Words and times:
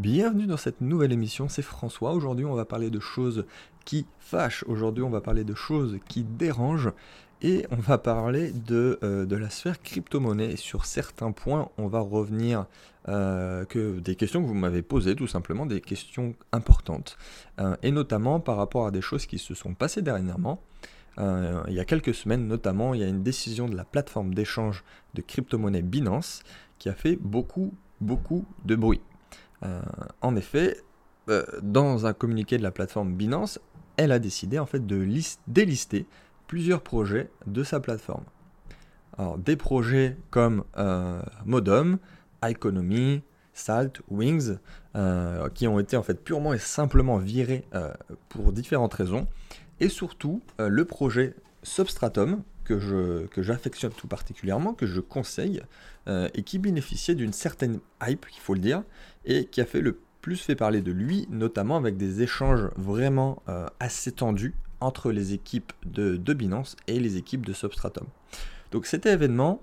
Bienvenue 0.00 0.46
dans 0.46 0.56
cette 0.56 0.80
nouvelle 0.80 1.12
émission, 1.12 1.50
c'est 1.50 1.60
François. 1.60 2.14
Aujourd'hui 2.14 2.46
on 2.46 2.54
va 2.54 2.64
parler 2.64 2.88
de 2.88 3.00
choses 3.00 3.44
qui 3.84 4.06
fâchent, 4.18 4.64
aujourd'hui 4.66 5.04
on 5.04 5.10
va 5.10 5.20
parler 5.20 5.44
de 5.44 5.52
choses 5.52 5.98
qui 6.08 6.24
dérangent 6.24 6.92
et 7.42 7.66
on 7.70 7.76
va 7.76 7.98
parler 7.98 8.50
de, 8.50 8.98
euh, 9.02 9.26
de 9.26 9.36
la 9.36 9.50
sphère 9.50 9.82
crypto-monnaie. 9.82 10.56
Sur 10.56 10.86
certains 10.86 11.32
points 11.32 11.68
on 11.76 11.86
va 11.86 12.00
revenir 12.00 12.64
euh, 13.10 13.66
que 13.66 13.98
des 13.98 14.16
questions 14.16 14.40
que 14.40 14.46
vous 14.46 14.54
m'avez 14.54 14.80
posées 14.80 15.14
tout 15.14 15.26
simplement, 15.26 15.66
des 15.66 15.82
questions 15.82 16.34
importantes 16.50 17.18
euh, 17.60 17.76
et 17.82 17.90
notamment 17.90 18.40
par 18.40 18.56
rapport 18.56 18.86
à 18.86 18.90
des 18.92 19.02
choses 19.02 19.26
qui 19.26 19.38
se 19.38 19.52
sont 19.52 19.74
passées 19.74 20.00
dernièrement. 20.00 20.62
il 21.18 21.74
y 21.74 21.78
a 21.80 21.84
quelques 21.84 22.14
semaines 22.14 22.48
notamment, 22.48 22.94
il 22.94 23.00
y 23.00 23.04
a 23.04 23.08
une 23.08 23.22
décision 23.22 23.68
de 23.68 23.76
la 23.76 23.84
plateforme 23.84 24.32
d'échange 24.32 24.82
de 25.12 25.20
crypto-monnaie 25.20 25.82
Binance 25.82 26.42
qui 26.78 26.88
a 26.88 26.94
fait 26.94 27.16
beaucoup 27.20 27.74
beaucoup 28.00 28.46
de 28.64 28.76
bruit. 28.76 29.02
Euh, 29.64 29.80
en 30.20 30.36
effet, 30.36 30.78
euh, 31.28 31.44
dans 31.62 32.06
un 32.06 32.12
communiqué 32.12 32.58
de 32.58 32.62
la 32.62 32.70
plateforme 32.70 33.14
Binance, 33.14 33.60
elle 33.96 34.12
a 34.12 34.18
décidé 34.18 34.58
en 34.58 34.66
fait 34.66 34.86
de 34.86 35.06
délister 35.46 36.06
plusieurs 36.46 36.82
projets 36.82 37.30
de 37.46 37.62
sa 37.62 37.80
plateforme. 37.80 38.24
Des 39.36 39.56
projets 39.56 40.16
comme 40.30 40.64
euh, 40.78 41.20
Economy, 42.42 43.22
Salt, 43.52 44.00
Wings, 44.08 44.56
qui 45.52 45.68
ont 45.68 45.78
été 45.78 45.98
en 45.98 46.02
fait 46.02 46.24
purement 46.24 46.54
et 46.54 46.58
simplement 46.58 47.18
virés 47.18 47.66
pour 48.30 48.50
différentes 48.52 48.94
raisons, 48.94 49.26
et 49.78 49.90
surtout 49.90 50.40
le 50.58 50.86
projet 50.86 51.36
Substratum, 51.62 52.42
que 52.78 53.42
j'affectionne 53.42 53.92
tout 53.92 54.06
particulièrement, 54.06 54.74
que 54.74 54.86
je 54.86 55.00
conseille, 55.00 55.62
euh, 56.08 56.28
et 56.34 56.42
qui 56.42 56.58
bénéficiait 56.58 57.14
d'une 57.14 57.32
certaine 57.32 57.78
hype, 58.02 58.26
il 58.34 58.40
faut 58.40 58.54
le 58.54 58.60
dire, 58.60 58.82
et 59.24 59.44
qui 59.44 59.60
a 59.60 59.66
fait 59.66 59.82
le 59.82 59.98
plus 60.22 60.36
fait 60.36 60.54
parler 60.54 60.80
de 60.80 60.92
lui, 60.92 61.26
notamment 61.30 61.76
avec 61.76 61.96
des 61.96 62.22
échanges 62.22 62.68
vraiment 62.76 63.42
euh, 63.48 63.66
assez 63.80 64.12
tendus 64.12 64.54
entre 64.80 65.12
les 65.12 65.34
équipes 65.34 65.72
de, 65.84 66.16
Binance 66.32 66.76
et 66.86 66.98
les 66.98 67.16
équipes 67.16 67.44
de 67.44 67.52
Substratum. 67.52 68.06
Donc 68.70 68.86
cet 68.86 69.04
événement, 69.04 69.62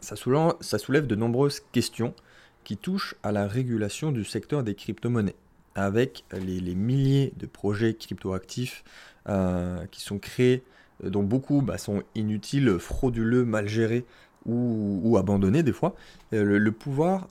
ça 0.00 0.14
soulève, 0.14 1.06
de 1.06 1.14
nombreuses 1.16 1.60
questions 1.72 2.14
qui 2.62 2.76
touchent 2.76 3.16
à 3.22 3.32
la 3.32 3.48
régulation 3.48 4.12
du 4.12 4.24
secteur 4.24 4.62
des 4.62 4.74
crypto-monnaies, 4.76 5.36
avec 5.74 6.24
les, 6.32 6.74
milliers 6.74 7.32
de 7.36 7.46
projets 7.46 7.94
cryptoactifs 7.94 8.84
euh, 9.28 9.84
qui 9.90 10.00
sont 10.00 10.18
créés 10.18 10.62
dont 11.04 11.22
beaucoup 11.22 11.62
bah, 11.62 11.78
sont 11.78 12.02
inutiles, 12.14 12.78
frauduleux, 12.78 13.44
mal 13.44 13.68
gérés 13.68 14.04
ou, 14.46 15.16
abandonnés 15.18 15.62
des 15.62 15.72
fois. 15.72 15.94
Euh, 16.32 16.58
le, 16.58 16.72
pouvoir 16.72 17.28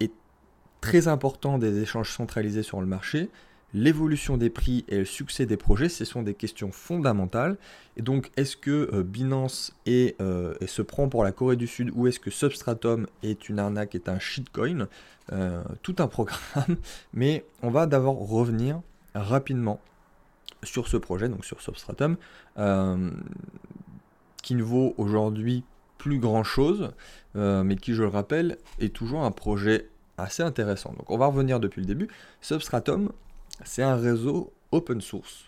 est 0.00 0.12
très 0.80 1.08
important 1.08 1.58
des 1.58 1.80
échanges 1.80 2.12
centralisés 2.12 2.62
sur 2.62 2.80
le 2.80 2.86
marché. 2.86 3.30
L'évolution 3.72 4.36
des 4.36 4.50
prix 4.50 4.84
et 4.88 4.98
le 4.98 5.04
succès 5.04 5.46
des 5.46 5.56
projets, 5.56 5.88
ce 5.88 6.04
sont 6.04 6.22
des 6.22 6.34
questions 6.34 6.70
fondamentales. 6.70 7.56
Et 7.96 8.02
donc, 8.02 8.30
est-ce 8.36 8.56
que 8.56 8.90
euh, 8.92 9.02
Binance 9.02 9.74
est, 9.86 10.16
se 10.20 10.82
prend 10.82 11.08
pour 11.08 11.24
la 11.24 11.32
Corée 11.32 11.56
du 11.56 11.66
Sud 11.66 11.90
ou 11.94 12.06
est-ce 12.06 12.20
que 12.20 12.30
Substratum 12.30 13.06
est 13.22 13.48
une 13.48 13.58
arnaque, 13.58 13.94
est 13.94 14.08
un 14.08 14.18
shitcoin? 14.18 14.88
Tout 15.82 15.96
un 15.98 16.06
programme. 16.06 16.76
Mais 17.14 17.44
on 17.62 17.70
va 17.70 17.86
d'abord 17.86 18.28
revenir 18.28 18.80
rapidement 19.14 19.80
sur 20.64 20.88
ce 20.88 20.96
projet, 20.96 21.28
donc 21.28 21.44
sur 21.44 21.60
Substratum, 21.60 22.16
euh, 22.58 23.10
qui 24.42 24.54
ne 24.54 24.62
vaut 24.62 24.94
aujourd'hui 24.98 25.64
plus 25.98 26.18
grand 26.18 26.44
chose, 26.44 26.92
euh, 27.36 27.62
mais 27.62 27.76
qui, 27.76 27.94
je 27.94 28.02
le 28.02 28.08
rappelle, 28.08 28.58
est 28.78 28.94
toujours 28.94 29.24
un 29.24 29.30
projet 29.30 29.88
assez 30.18 30.42
intéressant. 30.42 30.92
Donc 30.96 31.10
on 31.10 31.18
va 31.18 31.26
revenir 31.26 31.60
depuis 31.60 31.80
le 31.80 31.86
début. 31.86 32.08
Substratum, 32.40 33.10
c'est 33.64 33.82
un 33.82 33.96
réseau 33.96 34.52
open 34.72 35.00
source 35.00 35.44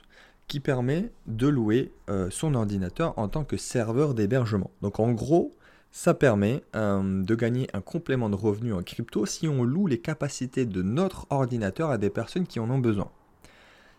qui 0.49 0.61
permet 0.61 1.11
de 1.27 1.49
louer 1.49 1.93
euh, 2.09 2.31
son 2.31 2.55
ordinateur 2.55 3.19
en 3.19 3.29
tant 3.29 3.45
que 3.45 3.57
serveur 3.57 4.15
d'hébergement. 4.15 4.71
Donc 4.81 5.01
en 5.01 5.13
gros, 5.13 5.53
ça 5.91 6.15
permet 6.15 6.63
de 6.75 7.35
gagner 7.35 7.69
un 7.73 7.81
complément 7.81 8.29
de 8.29 8.35
revenus 8.35 8.75
en 8.75 8.83
crypto 8.83 9.25
si 9.25 9.49
on 9.49 9.65
loue 9.65 9.87
les 9.87 9.99
capacités 9.99 10.67
de 10.67 10.83
notre 10.83 11.27
ordinateur 11.31 11.91
à 11.91 11.97
des 11.97 12.11
personnes 12.11 12.47
qui 12.47 12.61
en 12.61 12.69
ont 12.69 12.79
besoin 12.79 13.11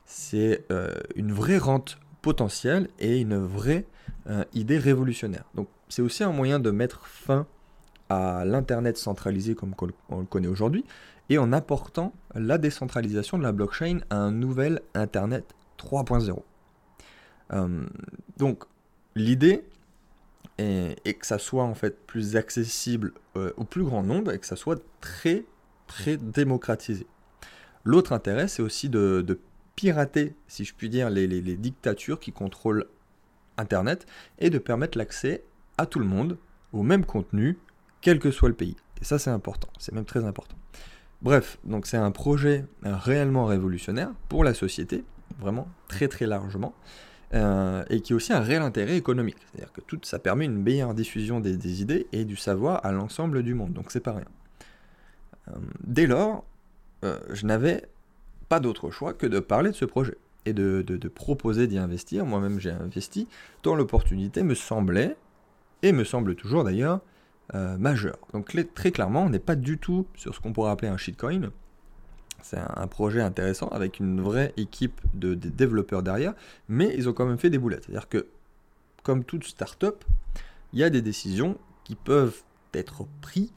c'est 0.07 0.65
euh, 0.71 0.95
une 1.15 1.31
vraie 1.31 1.59
rente 1.59 1.99
potentielle 2.21 2.89
et 2.97 3.19
une 3.19 3.37
vraie 3.37 3.85
euh, 4.27 4.43
idée 4.53 4.79
révolutionnaire. 4.79 5.43
Donc 5.53 5.67
c'est 5.89 6.01
aussi 6.01 6.23
un 6.23 6.31
moyen 6.31 6.59
de 6.59 6.71
mettre 6.71 7.05
fin 7.05 7.45
à 8.09 8.45
l'Internet 8.45 8.97
centralisé 8.97 9.53
comme 9.53 9.75
on 10.09 10.19
le 10.19 10.25
connaît 10.25 10.47
aujourd'hui 10.47 10.85
et 11.29 11.37
en 11.37 11.51
apportant 11.51 12.13
la 12.33 12.57
décentralisation 12.57 13.37
de 13.37 13.43
la 13.43 13.51
blockchain 13.51 13.99
à 14.09 14.15
un 14.15 14.31
nouvel 14.31 14.81
Internet 14.95 15.53
3.0. 15.77 16.41
Euh, 17.53 17.85
donc 18.37 18.63
l'idée 19.15 19.65
est, 20.57 21.19
que 21.19 21.25
ça 21.25 21.37
soit 21.37 21.65
en 21.65 21.75
fait 21.75 22.05
plus 22.07 22.37
accessible 22.37 23.13
au 23.35 23.63
plus 23.63 23.83
grand 23.83 24.01
nombre 24.01 24.31
et 24.31 24.39
que 24.39 24.45
ça 24.47 24.55
soit 24.55 24.81
très 25.01 25.45
très 25.85 26.17
démocratisé. 26.17 27.05
L'autre 27.83 28.11
intérêt, 28.11 28.47
c'est 28.47 28.61
aussi 28.61 28.89
de, 28.89 29.21
de 29.21 29.39
pirater, 29.77 30.35
si 30.47 30.65
je 30.65 30.73
puis 30.73 30.89
dire, 30.89 31.09
les, 31.09 31.27
dictatures 31.55 32.19
qui 32.19 32.33
contrôlent 32.33 32.87
Internet 33.57 34.05
et 34.39 34.49
de 34.49 34.57
permettre 34.57 34.97
l'accès 34.97 35.43
à 35.77 35.85
tout 35.85 35.99
le 35.99 36.05
monde 36.05 36.37
au 36.73 36.83
même 36.83 37.05
contenu, 37.05 37.57
quel 38.01 38.19
que 38.19 38.31
soit 38.31 38.49
le 38.49 38.55
pays. 38.55 38.75
Et 39.01 39.05
ça, 39.05 39.19
c'est 39.19 39.29
important, 39.29 39.69
c'est 39.77 39.93
même 39.93 40.05
très 40.05 40.25
important. 40.25 40.57
Bref, 41.21 41.57
donc 41.63 41.85
c'est 41.87 41.97
un 41.97 42.11
projet 42.11 42.65
réellement 42.83 43.45
révolutionnaire 43.45 44.09
pour 44.29 44.43
la 44.43 44.53
société, 44.53 45.03
vraiment 45.39 45.67
très 45.87 46.07
très 46.07 46.25
largement, 46.25 46.73
euh, 47.33 47.83
et 47.89 48.01
qui 48.01 48.13
a 48.13 48.15
aussi 48.15 48.33
un 48.33 48.39
réel 48.39 48.63
intérêt 48.63 48.97
économique. 48.97 49.37
C'est-à-dire 49.51 49.71
que 49.73 49.81
tout 49.81 49.99
ça 50.03 50.17
permet 50.17 50.45
une 50.45 50.61
meilleure 50.61 50.95
diffusion 50.95 51.39
des, 51.39 51.81
idées 51.81 52.07
et 52.13 52.25
du 52.25 52.35
savoir 52.35 52.83
à 52.83 52.91
l'ensemble 52.91 53.43
du 53.43 53.53
monde, 53.53 53.73
donc 53.73 53.91
c'est 53.91 53.99
pas 53.99 54.13
rien. 54.13 54.27
Euh, 55.49 55.51
dès 55.83 56.07
lors, 56.07 56.45
euh, 57.03 57.19
je 57.29 57.45
n'avais 57.45 57.83
pas 58.49 58.59
d'autre 58.59 58.91
choix 58.91 59.13
que 59.13 59.27
de 59.27 59.39
parler 59.39 59.71
de 59.71 59.75
ce 59.75 59.85
projet 59.85 60.17
et 60.47 60.53
de, 60.53 61.07
proposer 61.09 61.67
d'y 61.67 61.77
investir. 61.77 62.25
Moi-même, 62.25 62.59
j'ai 62.59 62.71
investi 62.71 63.27
tant 63.61 63.75
l'opportunité 63.75 64.43
me 64.43 64.55
semblait, 64.55 65.17
et 65.83 65.91
me 65.91 66.03
semble 66.03 66.35
toujours 66.35 66.63
d'ailleurs, 66.63 67.01
euh, 67.53 67.77
majeure. 67.77 68.17
Donc 68.33 68.55
très 68.73 68.91
clairement, 68.91 69.23
on 69.23 69.29
n'est 69.29 69.39
pas 69.39 69.55
du 69.55 69.77
tout 69.77 70.07
sur 70.15 70.33
ce 70.33 70.39
qu'on 70.39 70.53
pourrait 70.53 70.71
appeler 70.71 70.87
un 70.87 70.97
shitcoin. 70.97 71.51
C'est 72.41 72.57
un, 72.57 72.87
projet 72.87 73.21
intéressant 73.21 73.67
avec 73.69 73.99
une 73.99 74.21
vraie 74.21 74.53
équipe 74.57 75.01
de, 75.13 75.33
développeurs 75.33 76.03
derrière, 76.03 76.33
mais 76.69 76.93
ils 76.95 77.09
ont 77.09 77.13
quand 77.13 77.25
même 77.25 77.37
fait 77.37 77.49
des 77.49 77.57
boulettes. 77.57 77.83
C'est-à-dire 77.85 78.07
que, 78.07 78.27
comme 79.03 79.23
toute 79.23 79.43
startup, 79.43 80.05
il 80.71 80.79
y 80.79 80.83
a 80.83 80.89
des 80.89 81.01
décisions 81.01 81.57
qui 81.83 81.95
peuvent 81.95 82.41
être 82.73 83.05
prises 83.21 83.51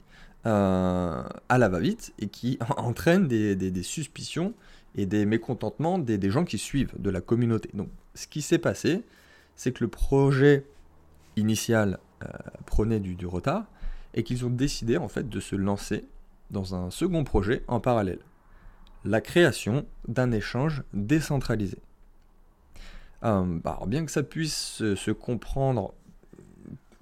euh, 0.46 1.22
à 1.48 1.58
la 1.58 1.68
va-vite 1.68 2.14
et 2.18 2.28
qui 2.28 2.58
entraînent 2.76 3.28
des 3.28 3.82
suspicions 3.82 4.54
et 4.96 5.06
des 5.06 5.24
mécontentements 5.26 5.98
des, 5.98 6.30
gens 6.30 6.44
qui 6.44 6.58
suivent, 6.58 6.94
de 6.98 7.10
la 7.10 7.20
communauté. 7.20 7.70
Donc 7.74 7.88
ce 8.14 8.26
qui 8.26 8.42
s'est 8.42 8.58
passé, 8.58 9.02
c'est 9.54 9.72
que 9.72 9.84
le 9.84 9.88
projet 9.88 10.66
initial 11.36 11.98
euh, 12.22 12.28
prenait 12.66 13.00
du, 13.00 13.26
retard 13.26 13.64
et 14.14 14.22
qu'ils 14.22 14.44
ont 14.44 14.50
décidé 14.50 14.96
en 14.96 15.08
fait 15.08 15.28
de 15.28 15.40
se 15.40 15.56
lancer 15.56 16.04
dans 16.50 16.74
un 16.74 16.90
second 16.90 17.24
projet 17.24 17.62
en 17.68 17.80
parallèle. 17.80 18.18
La 19.04 19.20
création 19.20 19.86
d'un 20.08 20.32
échange 20.32 20.82
décentralisé. 20.92 21.78
Euh, 23.22 23.60
bien 23.86 24.04
que 24.04 24.10
ça 24.10 24.22
puisse 24.22 24.82
se, 24.94 25.10
comprendre 25.10 25.94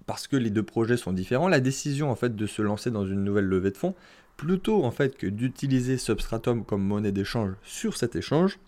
parce 0.06 0.26
que 0.26 0.36
les 0.36 0.50
deux 0.50 0.62
projets 0.62 0.96
sont 0.96 1.12
différents, 1.12 1.48
la 1.48 1.60
décision 1.60 2.10
en 2.10 2.16
fait 2.16 2.34
de 2.34 2.46
se 2.46 2.62
lancer 2.62 2.90
dans 2.90 3.06
une 3.06 3.24
nouvelle 3.24 3.44
levée 3.44 3.70
de 3.70 3.76
fonds 3.76 3.94
plutôt 4.38 4.84
en 4.84 4.90
fait 4.90 5.18
que 5.18 5.26
d'utiliser 5.26 5.98
Substratum 5.98 6.64
comme 6.64 6.82
monnaie 6.82 7.12
d'échange 7.12 7.52
sur 7.62 7.98
cet 7.98 8.16
échange, 8.16 8.58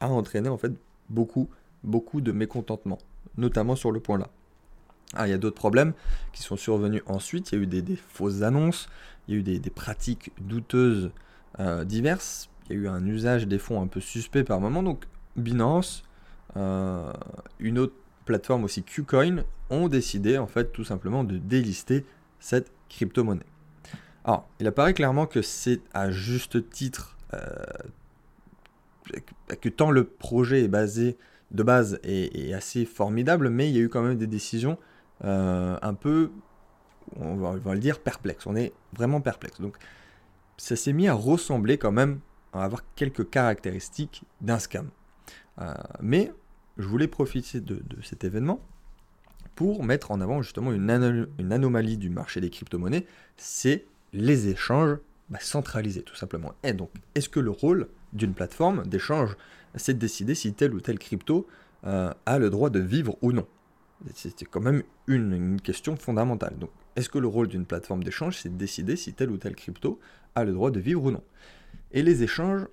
a 0.00 0.08
entraîné 0.08 0.48
en 0.48 0.56
fait 0.56 0.72
beaucoup, 1.10 1.48
beaucoup 1.84 2.20
de 2.20 2.32
mécontentement, 2.32 2.98
notamment 3.36 3.76
sur 3.76 3.92
le 3.92 4.00
point 4.00 4.18
là. 4.18 4.28
Ah, 5.14 5.26
il 5.26 5.30
y 5.30 5.34
a 5.34 5.38
d'autres 5.38 5.56
problèmes 5.56 5.94
qui 6.32 6.42
sont 6.42 6.56
survenus 6.56 7.02
ensuite. 7.06 7.52
Il 7.52 7.54
y 7.54 7.58
a 7.58 7.62
eu 7.62 7.66
des, 7.66 7.96
fausses 7.96 8.42
annonces, 8.42 8.88
il 9.26 9.34
y 9.34 9.36
a 9.36 9.40
eu 9.40 9.58
des, 9.58 9.70
pratiques 9.70 10.32
douteuses 10.40 11.10
euh, 11.60 11.84
diverses. 11.84 12.50
Il 12.68 12.76
y 12.76 12.78
a 12.78 12.82
eu 12.82 12.88
un 12.88 13.06
usage 13.06 13.46
des 13.46 13.58
fonds 13.58 13.80
un 13.80 13.86
peu 13.86 14.00
suspect 14.00 14.44
par 14.44 14.60
moment. 14.60 14.82
Donc 14.82 15.04
Binance, 15.36 16.02
euh, 16.56 17.10
une 17.58 17.78
autre 17.78 17.94
plateforme 18.26 18.64
aussi 18.64 18.82
Qcoin, 18.82 19.44
ont 19.70 19.88
décidé 19.88 20.36
en 20.36 20.46
fait 20.46 20.72
tout 20.72 20.84
simplement 20.84 21.24
de 21.24 21.38
délister 21.38 22.04
cette 22.38 22.70
crypto-monnaie. 22.90 23.46
Alors, 24.24 24.48
il 24.60 24.66
apparaît 24.66 24.94
clairement 24.94 25.26
que 25.26 25.42
c'est 25.42 25.80
à 25.94 26.10
juste 26.10 26.70
titre 26.70 27.16
euh, 27.34 27.46
que 29.60 29.68
tant 29.68 29.90
le 29.90 30.04
projet 30.04 30.64
est 30.64 30.68
basé 30.68 31.16
de 31.50 31.62
base 31.62 31.98
est, 32.02 32.52
assez 32.52 32.84
formidable, 32.84 33.48
mais 33.48 33.70
il 33.70 33.76
y 33.76 33.78
a 33.78 33.82
eu 33.82 33.88
quand 33.88 34.02
même 34.02 34.18
des 34.18 34.26
décisions 34.26 34.78
euh, 35.24 35.78
un 35.80 35.94
peu, 35.94 36.30
on 37.16 37.36
va, 37.36 37.74
le 37.74 37.80
dire, 37.80 38.00
perplexes. 38.00 38.46
On 38.46 38.54
est 38.54 38.72
vraiment 38.92 39.20
perplexe. 39.20 39.60
Donc, 39.60 39.76
ça 40.58 40.76
s'est 40.76 40.92
mis 40.92 41.08
à 41.08 41.14
ressembler 41.14 41.78
quand 41.78 41.92
même, 41.92 42.20
à 42.52 42.64
avoir 42.64 42.82
quelques 42.96 43.30
caractéristiques 43.30 44.24
d'un 44.40 44.58
scam. 44.58 44.90
Euh, 45.60 45.72
mais 46.00 46.32
je 46.76 46.86
voulais 46.86 47.08
profiter 47.08 47.60
de, 47.60 47.82
cet 48.02 48.24
événement 48.24 48.60
pour 49.54 49.82
mettre 49.82 50.10
en 50.10 50.20
avant 50.20 50.42
justement 50.42 50.72
une, 50.72 51.28
une 51.38 51.52
anomalie 51.52 51.96
du 51.96 52.10
marché 52.10 52.40
des 52.40 52.50
crypto-monnaies, 52.50 53.06
c'est 53.36 53.86
les 54.12 54.48
échanges 54.48 54.98
bah, 55.28 55.38
centralisés 55.40 56.02
tout 56.02 56.16
simplement. 56.16 56.54
Et 56.62 56.72
donc, 56.72 56.90
est-ce 57.14 57.28
que 57.28 57.40
le 57.40 57.50
rôle 57.50 57.88
d'une 58.12 58.34
plateforme 58.34 58.86
d'échange, 58.86 59.36
c'est 59.74 59.94
de 59.94 59.98
décider 59.98 60.34
si 60.34 60.54
telle 60.54 60.74
ou 60.74 60.80
telle 60.80 60.98
crypto 60.98 61.46
euh, 61.84 62.12
a 62.26 62.38
le 62.38 62.50
droit 62.50 62.70
de 62.70 62.80
vivre 62.80 63.16
ou 63.20 63.32
non? 63.32 63.46
C'est 64.14 64.44
quand 64.44 64.60
même 64.60 64.82
une, 65.06 65.60
question 65.60 65.96
fondamentale. 65.96 66.56
Donc, 66.58 66.70
est-ce 66.96 67.08
que 67.08 67.18
le 67.18 67.26
rôle 67.26 67.48
d'une 67.48 67.66
plateforme 67.66 68.04
d'échange, 68.04 68.38
c'est 68.38 68.48
de 68.48 68.56
décider 68.56 68.96
si 68.96 69.12
telle 69.12 69.30
ou 69.30 69.38
telle 69.38 69.56
crypto 69.56 69.98
a 70.34 70.44
le 70.44 70.52
droit 70.52 70.70
de 70.70 70.80
vivre 70.80 71.04
ou 71.04 71.10
non? 71.10 71.22
Et 71.90 72.02
les 72.02 72.22
échanges, 72.22 72.66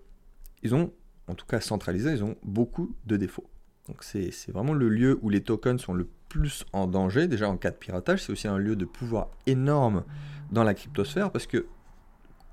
ils 0.61 0.75
ont, 0.75 0.93
en 1.27 1.33
tout 1.33 1.45
cas 1.45 1.61
centralisés, 1.61 2.11
ils 2.11 2.23
ont 2.23 2.35
beaucoup 2.43 2.95
de 3.05 3.17
défauts. 3.17 3.49
Donc 3.87 4.03
c'est 4.03 4.31
vraiment 4.51 4.73
le 4.73 4.89
lieu 4.89 5.19
où 5.21 5.29
les 5.29 5.41
tokens 5.41 5.79
sont 5.79 5.93
le 5.93 6.07
plus 6.27 6.65
en 6.73 6.87
danger, 6.87 7.27
déjà 7.27 7.49
en 7.49 7.57
cas 7.57 7.71
de 7.71 7.75
piratage, 7.75 8.23
c'est 8.23 8.31
aussi 8.31 8.47
un 8.47 8.57
lieu 8.57 8.75
de 8.75 8.85
pouvoir 8.85 9.29
énorme 9.45 10.03
dans 10.51 10.63
la 10.63 10.73
cryptosphère, 10.73 11.31
parce 11.31 11.47
que 11.47 11.67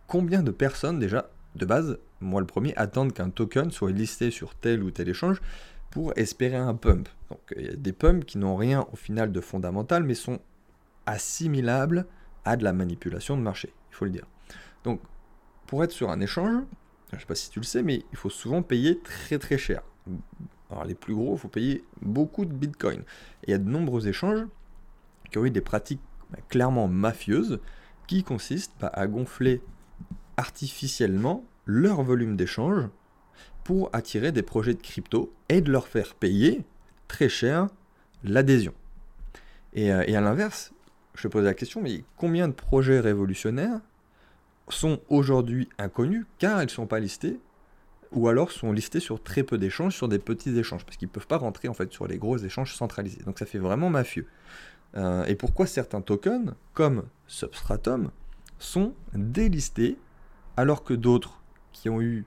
combien 0.06 0.42
de 0.42 0.50
personnes 0.50 0.98
déjà, 0.98 1.30
de 1.56 1.64
base, 1.64 1.98
moi 2.20 2.40
le 2.40 2.46
premier, 2.46 2.74
attendent 2.76 3.12
qu'un 3.12 3.30
token 3.30 3.70
soit 3.70 3.90
listé 3.90 4.30
sur 4.30 4.54
tel 4.54 4.82
ou 4.82 4.90
tel 4.90 5.08
échange 5.08 5.40
pour 5.90 6.12
espérer 6.16 6.56
un 6.56 6.74
pump? 6.74 7.08
Donc 7.30 7.40
il 7.56 7.64
y 7.64 7.68
a 7.70 7.76
des 7.76 7.92
pumps 7.92 8.24
qui 8.26 8.38
n'ont 8.38 8.56
rien 8.56 8.86
au 8.92 8.96
final 8.96 9.32
de 9.32 9.40
fondamental, 9.40 10.04
mais 10.04 10.14
sont 10.14 10.38
assimilables 11.06 12.06
à 12.44 12.56
de 12.56 12.64
la 12.64 12.72
manipulation 12.72 13.36
de 13.36 13.42
marché, 13.42 13.72
il 13.90 13.94
faut 13.94 14.04
le 14.04 14.10
dire. 14.10 14.26
Donc 14.84 15.00
pour 15.66 15.82
être 15.82 15.92
sur 15.92 16.10
un 16.10 16.20
échange, 16.20 16.62
je 17.10 17.16
ne 17.16 17.20
sais 17.20 17.26
pas 17.26 17.34
si 17.34 17.50
tu 17.50 17.58
le 17.58 17.64
sais, 17.64 17.82
mais 17.82 18.04
il 18.12 18.18
faut 18.18 18.30
souvent 18.30 18.62
payer 18.62 18.98
très 19.00 19.38
très 19.38 19.58
cher. 19.58 19.82
Alors 20.72 20.84
les 20.84 20.94
plus 20.94 21.14
gros, 21.14 21.34
il 21.34 21.38
faut 21.38 21.48
payer 21.48 21.84
beaucoup 22.00 22.44
de 22.44 22.52
bitcoin. 22.52 23.00
Et 23.00 23.48
il 23.48 23.50
y 23.50 23.54
a 23.54 23.58
de 23.58 23.68
nombreux 23.68 24.08
échanges 24.08 24.46
qui 25.30 25.38
ont 25.38 25.44
eu 25.44 25.50
des 25.50 25.60
pratiques 25.60 26.00
bah, 26.30 26.38
clairement 26.48 26.88
mafieuses 26.88 27.60
qui 28.06 28.24
consistent 28.24 28.74
bah, 28.80 28.90
à 28.92 29.06
gonfler 29.06 29.62
artificiellement 30.36 31.44
leur 31.66 32.02
volume 32.02 32.36
d'échange 32.36 32.88
pour 33.64 33.90
attirer 33.92 34.32
des 34.32 34.42
projets 34.42 34.74
de 34.74 34.82
crypto 34.82 35.32
et 35.48 35.60
de 35.60 35.70
leur 35.70 35.86
faire 35.86 36.14
payer 36.14 36.64
très 37.06 37.28
cher 37.28 37.68
l'adhésion. 38.24 38.74
Et, 39.74 39.92
euh, 39.92 40.00
à 40.00 40.20
l'inverse, 40.20 40.72
je 41.14 41.22
te 41.22 41.28
pose 41.28 41.44
la 41.44 41.54
question, 41.54 41.82
mais 41.82 42.04
combien 42.16 42.48
de 42.48 42.52
projets 42.52 43.00
révolutionnaires 43.00 43.80
sont 44.68 45.00
aujourd'hui 45.08 45.68
inconnus 45.78 46.24
car 46.38 46.62
ils 46.62 46.66
ne 46.66 46.70
sont 46.70 46.86
pas 46.86 47.00
listés 47.00 47.38
ou 48.14 48.28
alors 48.28 48.50
sont 48.50 48.72
listés 48.72 49.00
sur 49.00 49.22
très 49.22 49.42
peu 49.42 49.58
d'échanges, 49.58 49.94
sur 49.94 50.08
des 50.08 50.18
petits 50.18 50.56
échanges, 50.56 50.84
parce 50.84 50.96
qu'ils 50.96 51.08
ne 51.08 51.12
peuvent 51.12 51.26
pas 51.26 51.38
rentrer 51.38 51.68
en 51.68 51.74
fait 51.74 51.92
sur 51.92 52.06
les 52.06 52.18
gros 52.18 52.38
échanges 52.38 52.74
centralisés. 52.74 53.22
Donc 53.24 53.38
ça 53.38 53.46
fait 53.46 53.58
vraiment 53.58 53.90
mafieux. 53.90 54.26
Euh, 54.96 55.24
et 55.24 55.34
pourquoi 55.34 55.66
certains 55.66 56.00
tokens, 56.00 56.54
comme 56.74 57.04
Substratum, 57.26 58.10
sont 58.58 58.94
délistés, 59.14 59.96
alors 60.56 60.84
que 60.84 60.94
d'autres 60.94 61.42
qui 61.72 61.88
ont 61.88 62.00
eu 62.00 62.24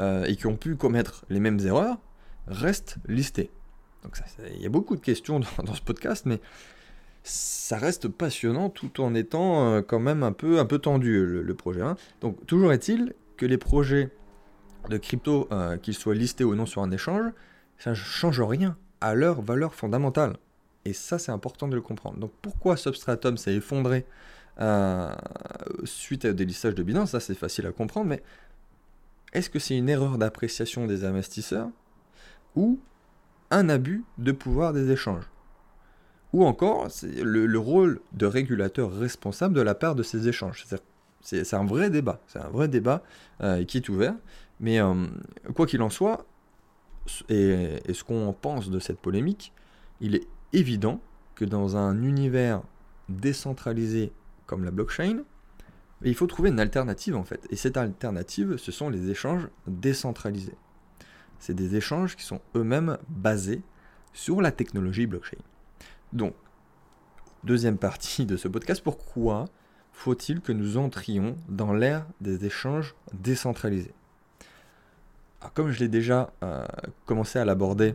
euh, 0.00 0.24
et 0.24 0.36
qui 0.36 0.46
ont 0.46 0.56
pu 0.56 0.76
commettre 0.76 1.24
les 1.28 1.40
mêmes 1.40 1.60
erreurs 1.60 1.98
restent 2.46 2.96
listés. 3.06 3.50
Donc 4.02 4.18
il 4.54 4.62
y 4.62 4.66
a 4.66 4.70
beaucoup 4.70 4.96
de 4.96 5.00
questions 5.00 5.40
dans, 5.40 5.74
ce 5.74 5.82
podcast, 5.82 6.24
mais 6.26 6.40
ça 7.22 7.78
reste 7.78 8.08
passionnant 8.08 8.70
tout 8.70 9.00
en 9.00 9.14
étant 9.14 9.74
euh, 9.74 9.82
quand 9.82 9.98
même 9.98 10.22
un 10.22 10.32
peu, 10.32 10.58
un 10.58 10.66
peu 10.66 10.78
tendu 10.78 11.24
le, 11.42 11.54
projet. 11.54 11.82
Hein. 11.82 11.96
Donc 12.20 12.44
toujours 12.46 12.72
est-il 12.72 13.14
que 13.36 13.46
les 13.46 13.58
projets 13.58 14.10
de 14.88 14.96
crypto, 14.96 15.48
euh, 15.52 15.76
qu'ils 15.76 15.94
soient 15.94 16.14
listés 16.14 16.44
ou 16.44 16.54
non 16.54 16.66
sur 16.66 16.82
un 16.82 16.90
échange, 16.90 17.32
ça 17.78 17.90
ne 17.90 17.94
change 17.94 18.40
rien 18.40 18.76
à 19.00 19.14
leur 19.14 19.42
valeur 19.42 19.74
fondamentale. 19.74 20.36
Et 20.84 20.92
ça, 20.92 21.18
c'est 21.18 21.32
important 21.32 21.68
de 21.68 21.74
le 21.74 21.82
comprendre. 21.82 22.18
Donc 22.18 22.32
pourquoi 22.42 22.76
Substratum 22.76 23.36
s'est 23.36 23.54
effondré 23.54 24.06
euh, 24.60 25.12
suite 25.84 26.24
à 26.24 26.32
des 26.32 26.44
listages 26.44 26.74
de 26.74 26.82
Binance? 26.82 27.10
Ça, 27.10 27.20
c'est 27.20 27.34
facile 27.34 27.66
à 27.66 27.72
comprendre, 27.72 28.06
mais 28.06 28.22
est-ce 29.32 29.50
que 29.50 29.58
c'est 29.58 29.76
une 29.76 29.88
erreur 29.88 30.18
d'appréciation 30.18 30.86
des 30.86 31.04
investisseurs 31.04 31.68
ou 32.56 32.80
un 33.50 33.68
abus 33.68 34.04
de 34.16 34.32
pouvoir 34.32 34.72
des 34.72 34.90
échanges? 34.90 35.28
Ou 36.32 36.44
encore, 36.44 36.90
c'est 36.90 37.22
le, 37.22 37.58
rôle 37.58 38.00
de 38.12 38.26
régulateur 38.26 38.92
responsable 38.92 39.54
de 39.54 39.62
la 39.62 39.74
part 39.74 39.94
de 39.94 40.02
ces 40.02 40.28
échanges? 40.28 40.66
C'est 41.22 41.54
un 41.54 41.64
vrai 41.64 41.90
débat, 41.90 42.22
euh, 43.40 43.64
qui 43.64 43.78
est 43.78 43.88
ouvert. 43.88 44.14
Mais 44.60 44.80
euh, 44.80 45.06
quoi 45.54 45.66
qu'il 45.66 45.82
en 45.82 45.90
soit, 45.90 46.26
et, 47.28 47.80
ce 47.92 48.04
qu'on 48.04 48.34
pense 48.38 48.70
de 48.70 48.78
cette 48.78 48.98
polémique, 48.98 49.52
il 50.00 50.14
est 50.14 50.26
évident 50.52 51.00
que 51.34 51.44
dans 51.44 51.76
un 51.76 52.02
univers 52.02 52.62
décentralisé 53.08 54.12
comme 54.46 54.64
la 54.64 54.70
blockchain, 54.70 55.22
il 56.02 56.14
faut 56.14 56.26
trouver 56.26 56.50
une 56.50 56.60
alternative 56.60 57.16
en 57.16 57.24
fait. 57.24 57.46
Et 57.50 57.56
cette 57.56 57.76
alternative, 57.76 58.56
ce 58.56 58.72
sont 58.72 58.88
les 58.88 59.10
échanges 59.10 59.48
décentralisés. 59.66 60.56
C'est 61.38 61.54
des 61.54 61.76
échanges 61.76 62.16
qui 62.16 62.24
sont 62.24 62.40
eux-mêmes 62.56 62.98
basés 63.08 63.62
sur 64.12 64.40
la 64.40 64.50
technologie 64.50 65.06
blockchain. 65.06 65.38
Donc, 66.12 66.34
deuxième 67.44 67.78
partie 67.78 68.26
de 68.26 68.36
ce 68.36 68.48
podcast, 68.48 68.82
pourquoi 68.82 69.44
faut-il 69.92 70.40
que 70.40 70.52
nous 70.52 70.76
entrions 70.76 71.36
dans 71.48 71.72
l'ère 71.72 72.06
des 72.20 72.44
échanges 72.44 72.94
décentralisés? 73.12 73.94
Comme 75.54 75.70
je 75.70 75.78
l'ai 75.78 75.88
déjà 75.88 76.32
euh, 76.42 76.64
commencé 77.06 77.38
à 77.38 77.44
l'aborder 77.44 77.94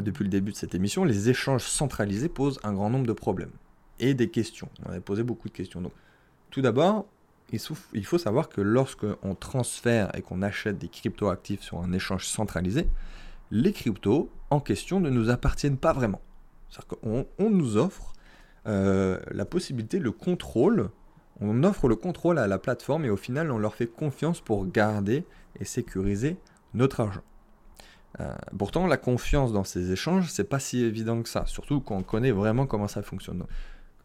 depuis 0.00 0.24
le 0.24 0.30
début 0.30 0.52
de 0.52 0.56
cette 0.56 0.74
émission, 0.74 1.04
les 1.04 1.28
échanges 1.28 1.64
centralisés 1.64 2.28
posent 2.28 2.60
un 2.62 2.72
grand 2.72 2.88
nombre 2.88 3.06
de 3.06 3.12
problèmes 3.12 3.50
et 3.98 4.14
des 4.14 4.30
questions. 4.30 4.68
On 4.86 4.92
a 4.92 5.00
posé 5.00 5.22
beaucoup 5.22 5.48
de 5.48 5.52
questions. 5.52 5.80
Donc, 5.80 5.92
tout 6.50 6.62
d'abord, 6.62 7.06
il 7.52 8.06
faut 8.06 8.18
savoir 8.18 8.48
que 8.48 8.60
lorsque 8.60 9.06
on 9.22 9.34
transfère 9.34 10.14
et 10.16 10.22
qu'on 10.22 10.40
achète 10.40 10.78
des 10.78 10.88
cryptos 10.88 11.28
actifs 11.28 11.62
sur 11.62 11.80
un 11.80 11.92
échange 11.92 12.26
centralisé, 12.26 12.88
les 13.50 13.72
cryptos 13.72 14.30
en 14.50 14.60
question 14.60 15.00
ne 15.00 15.10
nous 15.10 15.28
appartiennent 15.28 15.76
pas 15.76 15.92
vraiment. 15.92 16.20
C'est-à-dire 16.70 17.26
qu'on 17.36 17.50
nous 17.50 17.76
offre 17.76 18.14
euh, 18.66 19.20
la 19.30 19.44
possibilité, 19.44 19.98
le 19.98 20.12
contrôle 20.12 20.90
on 21.40 21.64
offre 21.64 21.88
le 21.88 21.96
contrôle 21.96 22.38
à 22.38 22.46
la 22.46 22.58
plateforme 22.58 23.04
et 23.04 23.10
au 23.10 23.16
final 23.16 23.50
on 23.50 23.58
leur 23.58 23.74
fait 23.74 23.86
confiance 23.86 24.40
pour 24.40 24.66
garder 24.66 25.24
et 25.58 25.64
sécuriser 25.64 26.36
notre 26.74 27.00
argent. 27.00 27.22
Euh, 28.20 28.34
pourtant, 28.58 28.86
la 28.86 28.96
confiance 28.96 29.52
dans 29.52 29.64
ces 29.64 29.90
échanges, 29.92 30.28
c'est 30.28 30.44
pas 30.44 30.58
si 30.58 30.82
évident 30.82 31.22
que 31.22 31.28
ça, 31.28 31.46
surtout 31.46 31.80
quand 31.80 31.96
on 31.96 32.02
connaît 32.02 32.30
vraiment 32.30 32.66
comment 32.66 32.88
ça 32.88 33.02
fonctionne. 33.02 33.44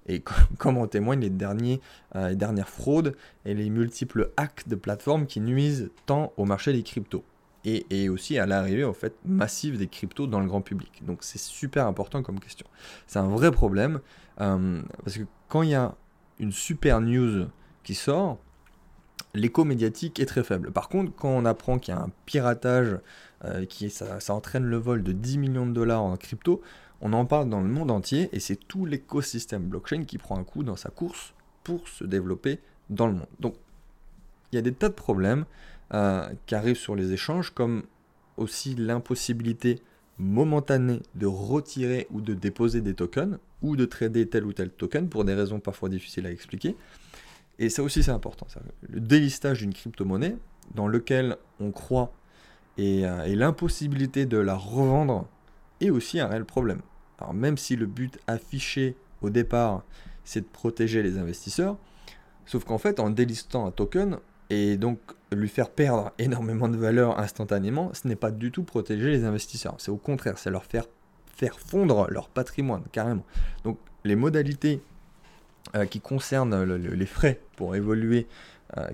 Et 0.07 0.23
comme 0.57 0.77
en 0.77 0.87
témoignent 0.87 1.21
les, 1.21 1.29
derniers, 1.29 1.81
euh, 2.15 2.29
les 2.29 2.35
dernières 2.35 2.69
fraudes 2.69 3.15
et 3.45 3.53
les 3.53 3.69
multiples 3.69 4.31
hacks 4.37 4.67
de 4.67 4.75
plateformes 4.75 5.25
qui 5.25 5.41
nuisent 5.41 5.91
tant 6.05 6.33
au 6.37 6.45
marché 6.45 6.71
des 6.73 6.83
cryptos 6.83 7.23
et, 7.65 8.09
aussi 8.09 8.37
à 8.37 8.45
l'arrivée 8.45 8.85
en 8.85 8.93
fait 8.93 9.13
massive 9.25 9.77
des 9.77 9.87
cryptos 9.87 10.27
dans 10.27 10.39
le 10.39 10.45
grand 10.45 10.61
public. 10.61 11.03
Donc 11.05 11.19
c'est 11.21 11.39
super 11.39 11.85
important 11.85 12.23
comme 12.23 12.39
question. 12.39 12.65
C'est 13.07 13.19
un 13.19 13.27
vrai 13.27 13.51
problème 13.51 13.99
euh, 14.39 14.81
parce 15.03 15.17
que 15.17 15.23
quand 15.49 15.63
il 15.63 15.71
y 15.71 15.75
a 15.75 15.95
une 16.39 16.51
super 16.51 17.01
news 17.01 17.47
qui 17.83 17.95
sort, 17.95 18.37
l'écho 19.33 19.63
médiatique 19.63 20.19
est 20.19 20.25
très 20.25 20.43
faible. 20.43 20.71
Par 20.71 20.89
contre, 20.89 21.13
quand 21.15 21.29
on 21.29 21.45
apprend 21.45 21.79
qu'il 21.79 21.93
y 21.93 21.97
a 21.97 22.01
un 22.01 22.11
piratage, 22.25 22.97
euh, 23.45 23.65
qui 23.65 23.89
ça, 23.89 24.17
entraîne 24.29 24.65
le 24.65 24.77
vol 24.77 25.03
de 25.03 25.11
10 25.11 25.37
millions 25.37 25.65
de 25.67 25.73
dollars 25.73 26.03
en 26.03 26.17
crypto, 26.17 26.61
on 27.01 27.13
en 27.13 27.25
parle 27.25 27.49
dans 27.49 27.61
le 27.61 27.67
monde 27.67 27.91
entier 27.91 28.29
et 28.31 28.39
c'est 28.39 28.55
tout 28.55 28.85
l'écosystème 28.85 29.63
blockchain 29.63 30.05
qui 30.05 30.17
prend 30.17 30.37
un 30.37 30.43
coup 30.43 30.63
dans 30.63 30.75
sa 30.75 30.89
course 30.89 31.33
pour 31.63 31.87
se 31.87 32.03
développer 32.03 32.59
dans 32.89 33.07
le 33.07 33.13
monde. 33.13 33.27
Donc, 33.39 33.55
il 34.51 34.55
y 34.55 34.59
a 34.59 34.61
des 34.61 34.73
tas 34.73 34.89
de 34.89 34.93
problèmes 34.93 35.45
euh, 35.93 36.27
qui 36.47 36.55
arrivent 36.55 36.77
sur 36.77 36.95
les 36.95 37.11
échanges, 37.11 37.51
comme 37.51 37.83
aussi 38.37 38.75
l'impossibilité 38.75 39.81
momentanée 40.17 41.01
de 41.15 41.27
retirer 41.27 42.07
ou 42.09 42.21
de 42.21 42.33
déposer 42.33 42.81
des 42.81 42.93
tokens 42.93 43.37
ou 43.61 43.75
de 43.75 43.85
trader 43.85 44.27
tel 44.27 44.45
ou 44.45 44.53
tel 44.53 44.69
token 44.69 45.09
pour 45.09 45.25
des 45.25 45.33
raisons 45.33 45.59
parfois 45.59 45.89
difficiles 45.89 46.25
à 46.25 46.31
expliquer. 46.31 46.75
Et 47.59 47.69
ça 47.69 47.83
aussi 47.83 48.03
c'est 48.03 48.11
important. 48.11 48.47
Le 48.87 48.99
délistage 48.99 49.59
d'une 49.59 49.73
crypto-monnaie 49.73 50.35
dans 50.75 50.87
lequel 50.87 51.37
on 51.59 51.71
croit 51.71 52.13
euh, 52.79 53.23
et, 53.23 53.35
l'impossibilité 53.35 54.25
de 54.25 54.37
la 54.37 54.55
revendre 54.55 55.27
est 55.81 55.89
aussi 55.89 56.19
un 56.19 56.27
réel 56.27 56.45
problème. 56.45 56.81
Alors 57.19 57.33
même 57.33 57.57
si 57.57 57.75
le 57.75 57.87
but 57.87 58.19
affiché 58.27 58.95
au 59.21 59.29
départ 59.29 59.83
c'est 60.23 60.41
de 60.41 60.45
protéger 60.45 61.01
les 61.01 61.17
investisseurs, 61.17 61.77
sauf 62.45 62.63
qu'en 62.65 62.77
fait 62.77 62.99
en 62.99 63.09
délistant 63.09 63.65
un 63.65 63.71
token 63.71 64.17
et 64.49 64.77
donc 64.77 64.99
lui 65.31 65.49
faire 65.49 65.69
perdre 65.69 66.11
énormément 66.19 66.67
de 66.67 66.77
valeur 66.77 67.19
instantanément, 67.19 67.91
ce 67.93 68.07
n'est 68.07 68.15
pas 68.15 68.31
du 68.31 68.51
tout 68.51 68.63
protéger 68.63 69.09
les 69.09 69.23
investisseurs. 69.23 69.75
C'est 69.79 69.91
au 69.91 69.97
contraire, 69.97 70.37
c'est 70.37 70.51
leur 70.51 70.65
faire 70.65 70.85
faire 71.35 71.59
fondre 71.59 72.07
leur 72.09 72.29
patrimoine, 72.29 72.83
carrément. 72.91 73.25
Donc 73.63 73.77
les 74.03 74.15
modalités 74.15 74.81
euh, 75.75 75.85
qui 75.85 75.99
concernent 75.99 76.63
les 76.63 77.05
frais 77.05 77.39
pour 77.55 77.75
évoluer 77.75 78.27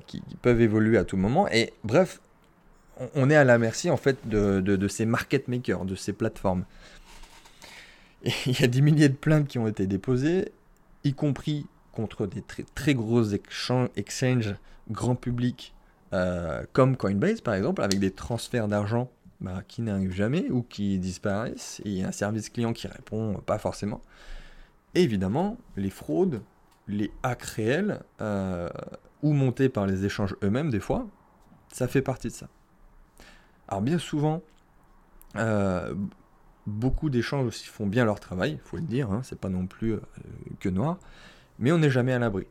qui, 0.06 0.22
peuvent 0.44 0.62
évoluer 0.62 1.00
à 1.00 1.04
tout 1.04 1.18
moment. 1.18 1.48
Et 1.50 1.74
bref, 1.84 2.22
on, 3.16 3.30
est 3.32 3.36
à 3.36 3.44
la 3.44 3.58
merci 3.58 3.90
en 3.90 3.98
fait 3.98 4.28
de, 4.28 4.88
ces 4.88 5.06
market 5.06 5.48
makers, 5.48 5.86
de 5.86 5.96
ces 5.96 6.14
plateformes. 6.14 6.66
il 8.46 8.60
y 8.60 8.64
a 8.64 8.68
des 8.68 8.82
milliers 8.82 9.10
de 9.10 9.16
plaintes 9.16 9.48
qui 9.48 9.58
ont 9.58 9.68
été 9.68 9.88
déposées, 9.88 10.52
y 11.04 11.14
compris 11.14 11.66
contre 11.92 12.28
des 12.28 12.42
très, 12.42 12.64
très 12.76 12.94
gros 12.94 13.24
exchanges 13.34 14.56
grand 14.90 15.16
public 15.16 15.74
euh, 16.14 16.64
comme 16.74 16.96
Coinbase 16.96 17.42
par 17.42 17.56
exemple, 17.56 17.82
avec 17.82 18.00
des 18.00 18.12
transferts 18.12 18.68
d'argent 18.68 19.10
bah, 19.42 19.62
qui 19.68 19.82
n'arrivent 19.82 20.14
jamais 20.14 20.50
ou 20.50 20.62
qui 20.62 21.00
disparaissent, 21.00 21.82
et 21.86 22.04
un 22.04 22.12
service 22.12 22.50
client 22.50 22.74
qui 22.74 22.88
répond 22.88 23.42
pas 23.46 23.58
forcément. 23.58 24.02
Évidemment, 24.96 25.58
les 25.76 25.90
fraudes, 25.90 26.42
les 26.88 27.12
hacks 27.24 27.44
réels, 27.44 28.02
euh, 28.22 28.70
ou 29.22 29.34
montés 29.34 29.70
par 29.70 29.88
les 29.88 30.06
échanges 30.06 30.36
eux-mêmes 30.44 30.70
des 30.70 30.80
fois, 30.80 31.08
ça 31.72 31.88
fait 31.88 32.02
partie 32.02 32.28
de 32.28 32.34
ça. 32.34 32.48
Alors 33.68 33.82
bien 33.82 33.98
souvent, 33.98 34.42
euh, 35.38 35.96
beaucoup 36.68 37.10
d'échanges 37.10 37.46
aussi 37.46 37.68
font 37.68 37.88
bien 37.88 38.06
leur 38.06 38.20
travail, 38.20 38.60
il 38.64 38.70
faut 38.70 38.78
le 38.78 38.84
dire, 38.84 39.12
hein, 39.12 39.22
c'est 39.24 39.40
pas 39.40 39.50
non 39.50 39.68
plus 39.68 39.98
que 40.60 40.70
noir, 40.70 40.98
mais 41.60 41.72
on 41.72 41.78
n'est 41.78 41.90
jamais 41.90 42.14
à 42.14 42.20
l'abri 42.20 42.48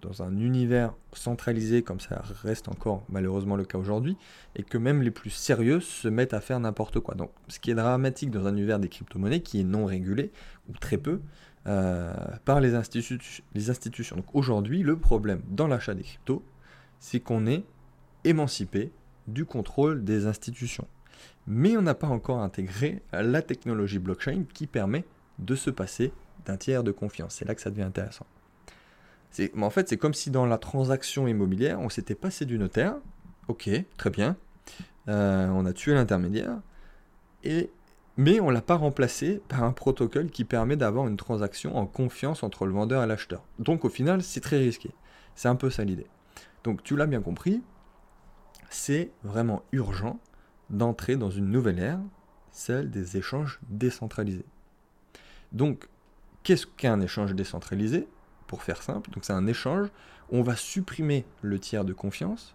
dans 0.00 0.22
un 0.22 0.36
univers 0.38 0.94
centralisé 1.12 1.82
comme 1.82 2.00
ça 2.00 2.22
reste 2.42 2.68
encore 2.68 3.04
malheureusement 3.08 3.56
le 3.56 3.64
cas 3.64 3.78
aujourd'hui, 3.78 4.16
et 4.56 4.62
que 4.62 4.78
même 4.78 5.02
les 5.02 5.10
plus 5.10 5.30
sérieux 5.30 5.80
se 5.80 6.08
mettent 6.08 6.34
à 6.34 6.40
faire 6.40 6.60
n'importe 6.60 7.00
quoi. 7.00 7.14
Donc 7.14 7.30
ce 7.48 7.58
qui 7.58 7.70
est 7.70 7.74
dramatique 7.74 8.30
dans 8.30 8.46
un 8.46 8.52
univers 8.52 8.78
des 8.78 8.88
crypto-monnaies 8.88 9.40
qui 9.40 9.60
est 9.60 9.64
non 9.64 9.86
régulé, 9.86 10.32
ou 10.68 10.72
très 10.78 10.98
peu, 10.98 11.20
euh, 11.66 12.12
par 12.44 12.60
les, 12.60 12.74
institutions. 12.74 14.16
Donc 14.16 14.26
aujourd'hui, 14.34 14.82
le 14.82 14.96
problème 14.96 15.42
dans 15.48 15.66
l'achat 15.66 15.94
des 15.94 16.02
cryptos, 16.02 16.42
c'est 17.00 17.20
qu'on 17.20 17.46
est 17.46 17.64
émancipé 18.24 18.92
du 19.26 19.44
contrôle 19.44 20.04
des 20.04 20.26
institutions. 20.26 20.86
Mais 21.46 21.76
on 21.76 21.82
n'a 21.82 21.94
pas 21.94 22.08
encore 22.08 22.40
intégré 22.40 23.02
la 23.12 23.42
technologie 23.42 23.98
blockchain 23.98 24.44
qui 24.52 24.66
permet 24.66 25.04
de 25.38 25.54
se 25.54 25.70
passer 25.70 26.12
d'un 26.46 26.56
tiers 26.56 26.84
de 26.84 26.90
confiance. 26.90 27.36
C'est 27.36 27.44
là 27.44 27.54
que 27.54 27.60
ça 27.60 27.70
devient 27.70 27.82
intéressant 27.82 28.26
en 29.60 29.70
fait, 29.70 29.88
c'est 29.88 29.96
comme 29.96 30.14
si 30.14 30.30
dans 30.30 30.46
la 30.46 30.58
transaction 30.58 31.26
immobilière, 31.26 31.80
on 31.80 31.88
s'était 31.88 32.14
passé 32.14 32.44
du 32.44 32.58
notaire. 32.58 32.96
Ok, 33.48 33.68
très 33.96 34.10
bien. 34.10 34.36
Euh, 35.08 35.48
on 35.48 35.66
a 35.66 35.72
tué 35.72 35.94
l'intermédiaire. 35.94 36.58
Et, 37.42 37.70
mais 38.16 38.40
on 38.40 38.48
ne 38.48 38.52
l'a 38.52 38.62
pas 38.62 38.76
remplacé 38.76 39.42
par 39.48 39.64
un 39.64 39.72
protocole 39.72 40.30
qui 40.30 40.44
permet 40.44 40.76
d'avoir 40.76 41.08
une 41.08 41.16
transaction 41.16 41.76
en 41.76 41.86
confiance 41.86 42.42
entre 42.42 42.66
le 42.66 42.72
vendeur 42.72 43.02
et 43.02 43.06
l'acheteur. 43.06 43.42
Donc 43.58 43.84
au 43.84 43.88
final, 43.88 44.22
c'est 44.22 44.40
très 44.40 44.58
risqué. 44.58 44.90
C'est 45.34 45.48
un 45.48 45.56
peu 45.56 45.70
ça 45.70 45.84
l'idée. 45.84 46.06
Donc 46.62 46.82
tu 46.82 46.96
l'as 46.96 47.06
bien 47.06 47.20
compris, 47.20 47.62
c'est 48.70 49.10
vraiment 49.22 49.62
urgent 49.72 50.18
d'entrer 50.70 51.16
dans 51.16 51.30
une 51.30 51.50
nouvelle 51.50 51.78
ère, 51.78 52.00
celle 52.50 52.90
des 52.90 53.16
échanges 53.16 53.60
décentralisés. 53.68 54.46
Donc, 55.52 55.88
qu'est-ce 56.42 56.66
qu'un 56.66 57.00
échange 57.00 57.34
décentralisé? 57.34 58.08
Pour 58.46 58.62
faire 58.62 58.82
simple. 58.82 59.10
C'est 59.22 59.32
un 59.32 59.46
échange. 59.46 59.88
On 60.30 60.42
va 60.42 60.56
supprimer 60.56 61.24
le 61.42 61.58
tiers 61.58 61.84
de 61.84 61.92
confiance. 61.92 62.54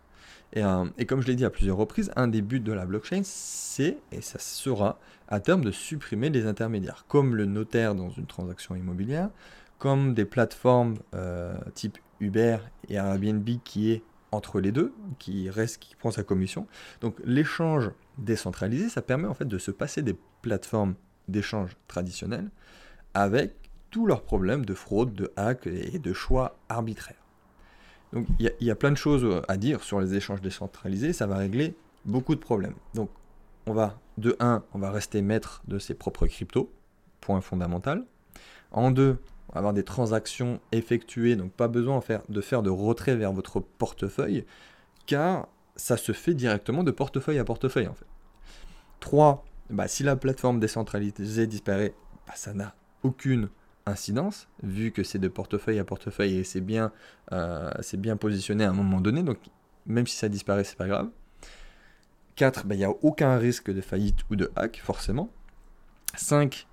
Et, 0.53 0.61
et 0.97 1.05
comme 1.05 1.21
je 1.21 1.27
l'ai 1.27 1.35
dit 1.35 1.45
à 1.45 1.49
plusieurs 1.49 1.77
reprises, 1.77 2.11
un 2.15 2.27
des 2.27 2.41
buts 2.41 2.59
de 2.59 2.73
la 2.73 2.85
blockchain, 2.85 3.21
c'est, 3.23 3.97
et 4.11 4.21
ça 4.21 4.39
sera 4.39 4.99
à 5.29 5.39
terme, 5.39 5.63
de 5.63 5.71
supprimer 5.71 6.29
les 6.29 6.47
intermédiaires, 6.47 7.05
comme 7.07 7.35
le 7.35 7.45
notaire 7.45 7.93
dans 7.93 8.09
une 8.09 8.25
transaction 8.25 8.75
immobilière, 8.75 9.29
comme 9.77 10.13
des 10.13 10.25
plateformes 10.25 10.97
euh, 11.13 11.55
type 11.75 11.99
Uber 12.19 12.57
et 12.89 12.95
Airbnb 12.95 13.47
qui 13.63 13.91
est 13.91 14.03
entre 14.31 14.59
les 14.59 14.71
deux, 14.71 14.93
qui 15.19 15.49
reste, 15.49 15.77
qui 15.79 15.95
prend 15.95 16.11
sa 16.11 16.23
commission. 16.23 16.67
Donc 17.01 17.15
l'échange 17.23 17.91
décentralisé, 18.17 18.89
ça 18.89 19.01
permet 19.01 19.27
en 19.27 19.33
fait 19.33 19.47
de 19.47 19.57
se 19.57 19.71
passer 19.71 20.01
des 20.01 20.15
plateformes 20.41 20.95
d'échange 21.27 21.77
traditionnelles 21.87 22.49
avec 23.13 23.53
tous 23.91 24.05
leurs 24.05 24.23
problèmes 24.23 24.65
de 24.65 24.73
fraude, 24.73 25.13
de 25.13 25.31
hack 25.35 25.67
et 25.67 25.99
de 25.99 26.13
choix 26.13 26.57
arbitraires. 26.69 27.15
Donc 28.13 28.25
il 28.39 28.51
y, 28.59 28.71
a 28.71 28.75
plein 28.75 28.91
de 28.91 28.97
choses 28.97 29.41
à 29.47 29.57
dire 29.57 29.83
sur 29.83 30.01
les 30.01 30.15
échanges 30.15 30.41
décentralisés, 30.41 31.13
ça 31.13 31.27
va 31.27 31.37
régler 31.37 31.75
beaucoup 32.05 32.33
de 32.33 32.39
problèmes. 32.39 32.73
Donc 32.95 33.09
on 33.67 33.73
va, 33.73 33.99
de 34.17 34.35
1, 34.39 34.63
on 34.73 34.79
va 34.79 34.89
rester 34.89 35.21
maître 35.21 35.61
de 35.67 35.77
ses 35.77 35.93
propres 35.93 36.25
cryptos, 36.25 36.71
point 37.21 37.41
fondamental. 37.41 38.03
En 38.71 38.89
2, 38.89 39.17
on 39.49 39.53
va 39.53 39.57
avoir 39.59 39.73
des 39.73 39.83
transactions 39.83 40.59
effectuées, 40.71 41.35
donc 41.35 41.51
pas 41.51 41.67
besoin 41.67 42.01
de 42.29 42.41
faire 42.41 42.63
de 42.63 42.69
retrait 42.69 43.15
vers 43.15 43.31
votre 43.31 43.59
portefeuille, 43.59 44.45
car 45.05 45.47
ça 45.75 45.95
se 45.95 46.11
fait 46.11 46.33
directement 46.33 46.83
de 46.83 46.91
portefeuille 46.91 47.39
à 47.39 47.43
portefeuille 47.43 47.87
en 47.87 47.93
fait. 47.93 48.05
3, 49.01 49.45
bah, 49.69 49.87
si 49.87 50.03
la 50.03 50.15
plateforme 50.15 50.59
décentralisée 50.59 51.47
disparaît, 51.47 51.93
bah, 52.27 52.33
ça 52.35 52.53
n'a 52.53 52.75
aucune 53.03 53.49
incidence, 53.85 54.47
vu 54.63 54.91
que 54.91 55.03
c'est 55.03 55.19
de 55.19 55.27
portefeuille 55.27 55.79
à 55.79 55.83
portefeuille 55.83 56.37
et 56.37 56.43
c'est 56.43 56.61
bien, 56.61 56.91
euh, 57.31 57.71
bien 57.97 58.17
positionné 58.17 58.63
à 58.63 58.69
un 58.69 58.73
moment 58.73 59.01
donné, 59.01 59.23
donc 59.23 59.37
même 59.85 60.07
si 60.07 60.15
ça 60.15 60.29
disparaît, 60.29 60.63
c'est 60.63 60.77
pas 60.77 60.87
grave. 60.87 61.09
4, 62.35 62.65
ben, 62.65 62.75
il 62.75 62.79
n'y 62.79 62.85
a 62.85 62.91
aucun 63.01 63.37
risque 63.37 63.71
de 63.71 63.81
faillite 63.81 64.19
ou 64.29 64.35
de 64.35 64.51
hack, 64.55 64.81
forcément. 64.83 65.29
5, 66.15 66.67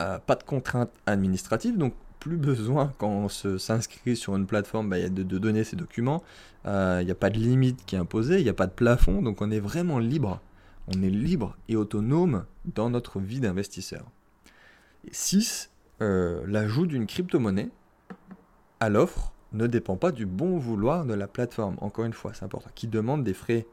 euh, 0.00 0.18
pas 0.18 0.34
de 0.34 0.42
contraintes 0.42 0.92
administratives, 1.06 1.76
donc 1.76 1.94
plus 2.18 2.36
besoin 2.38 2.92
quand 2.98 3.08
on 3.08 3.28
s'inscrit 3.28 4.16
sur 4.16 4.36
une 4.36 4.46
plateforme 4.46 4.88
ben, 4.88 5.12
de, 5.12 5.22
de, 5.22 5.38
donner 5.38 5.64
ses 5.64 5.76
documents. 5.76 6.22
Euh, 6.66 6.98
il 7.00 7.04
n'y 7.04 7.10
a 7.10 7.16
pas 7.16 7.30
de 7.30 7.38
limite 7.38 7.84
qui 7.84 7.96
est 7.96 7.98
imposée, 7.98 8.38
il 8.38 8.44
n'y 8.44 8.50
a 8.50 8.54
pas 8.54 8.66
de 8.66 8.72
plafond, 8.72 9.22
donc 9.22 9.40
on 9.42 9.50
est 9.50 9.60
vraiment 9.60 9.98
libre. 9.98 10.40
On 10.88 11.02
est 11.02 11.10
libre 11.10 11.56
et 11.68 11.76
autonome 11.76 12.44
dans 12.64 12.90
notre 12.90 13.20
vie 13.20 13.38
d'investisseur. 13.40 14.04
6, 15.10 15.70
euh, 16.02 16.42
l'ajout 16.46 16.86
d'une 16.86 17.06
crypto-monnaie 17.06 17.70
à 18.80 18.88
l'offre 18.88 19.32
ne 19.52 19.66
dépend 19.66 19.96
pas 19.96 20.10
du 20.10 20.26
bon 20.26 20.58
vouloir 20.58 21.04
de 21.04 21.14
la 21.14 21.28
plateforme. 21.28 21.76
Encore 21.80 22.04
une 22.04 22.12
fois, 22.12 22.32
c'est 22.34 22.44
important. 22.44 22.70
Qui 22.74 22.88
demande 22.88 23.22
des 23.22 23.34
frais 23.34 23.66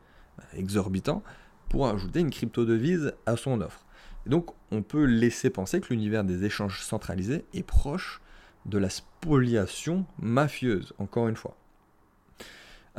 exorbitants 0.53 1.23
pour 1.69 1.87
ajouter 1.87 2.19
une 2.19 2.29
crypto-devise 2.29 3.13
à 3.25 3.35
son 3.35 3.61
offre. 3.61 3.85
donc, 4.25 4.51
on 4.71 4.83
peut 4.83 5.05
laisser 5.05 5.49
penser 5.49 5.81
que 5.81 5.87
l'univers 5.89 6.23
des 6.23 6.43
échanges 6.45 6.83
centralisés 6.83 7.45
est 7.53 7.63
proche 7.63 8.21
de 8.65 8.77
la 8.77 8.89
spoliation 8.89 10.05
mafieuse, 10.19 10.93
encore 10.99 11.27
une 11.27 11.35
fois. 11.35 11.55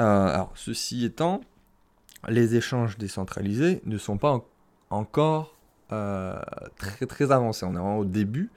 Euh, 0.01 0.35
alors, 0.35 0.53
ceci 0.57 1.05
étant, 1.05 1.43
les 2.29 2.57
échanges 2.57 2.99
décentralisés 2.99 3.81
ne 3.85 3.99
sont 3.99 4.19
pas 4.19 4.41
encore 4.89 5.57
euh, 5.93 6.41
très, 6.77 7.07
très 7.07 7.31
avancés. 7.31 7.65
On 7.67 7.71
est 7.71 7.79
vraiment 7.79 7.99
au 7.99 8.05
début 8.05 8.51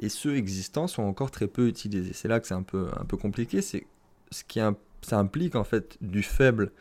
et 0.00 0.08
ceux 0.08 0.36
existants 0.36 0.86
sont 0.86 1.02
encore 1.02 1.30
très 1.30 1.46
peu 1.46 1.68
utilisés. 1.68 2.12
C'est 2.12 2.28
là 2.28 2.40
que 2.40 2.46
c'est 2.46 2.54
un 2.54 2.62
peu, 2.62 2.88
un 2.98 3.04
peu 3.04 3.16
compliqué, 3.16 3.62
c'est 3.62 3.86
ce 4.30 4.44
qui 4.44 4.60
ça 5.02 5.18
implique 5.18 5.54
en 5.54 5.64
fait 5.64 5.96
du 6.00 6.22
faible, 6.22 6.72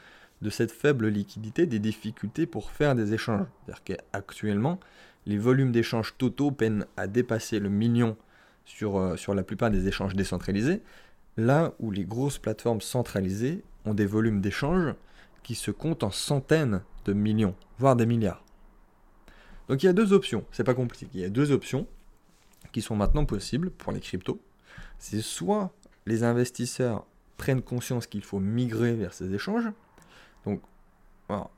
de 0.42 0.50
cette 0.50 0.72
faible 0.72 1.08
liquidité, 1.08 1.66
des 1.66 1.80
difficultés 1.80 2.46
pour 2.46 2.72
faire 2.72 2.96
des 2.96 3.14
échanges. 3.14 3.46
C'est-à-dire 3.66 3.84
qu'actuellement, 3.84 4.80
les 5.26 5.38
volumes 5.38 5.72
d'échanges 5.72 6.16
totaux 6.18 6.52
peinent 6.52 6.86
à 6.96 7.08
dépasser 7.08 7.60
le 7.60 7.70
million 7.70 8.18
sur, 8.66 8.98
euh, 8.98 9.16
sur 9.16 9.34
la 9.34 9.44
plupart 9.44 9.72
des 9.72 9.88
échanges 9.88 10.16
décentralisés, 10.16 10.82
là 11.38 11.74
où 11.80 11.92
les 11.92 12.06
grosses 12.06 12.38
plateformes 12.38 12.82
centralisées 12.82 13.64
ont 13.86 13.94
des 13.94 14.06
volumes 14.06 14.42
d'échanges 14.42 14.94
qui 15.44 15.56
se 15.56 15.72
comptent 15.72 16.04
en 16.04 16.12
centaines 16.12 16.82
de 17.06 17.14
millions, 17.14 17.56
voire 17.80 17.96
des 17.96 18.06
milliards. 18.06 18.44
Donc 19.70 19.84
il 19.84 19.86
y 19.86 19.90
a 19.90 19.94
deux 19.94 20.14
options, 20.14 20.46
c'est 20.52 20.64
pas 20.64 20.74
compliqué, 20.74 21.08
il 21.14 21.20
y 21.20 21.26
a 21.26 21.30
deux 21.30 21.52
options 21.52 21.88
sont 22.82 22.96
maintenant 22.96 23.26
possibles 23.26 23.70
pour 23.72 23.92
les 23.92 24.00
cryptos, 24.00 24.40
c'est 25.00 25.22
soit 25.22 25.72
les 26.06 26.24
investisseurs 26.24 27.06
prennent 27.38 27.62
conscience 27.62 28.08
qu'il 28.08 28.24
faut 28.24 28.40
migrer 28.40 28.94
vers 28.94 29.14
ces 29.14 29.34
échanges. 29.34 29.70
Donc, 30.46 30.62